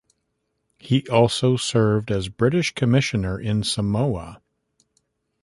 He 0.79 1.07
also 1.09 1.57
served 1.57 2.09
as 2.09 2.27
British 2.27 2.73
Commissioner 2.73 3.39
in 3.39 3.61
Samoa. 3.61 4.41